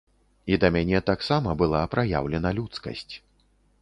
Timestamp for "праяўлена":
1.93-2.49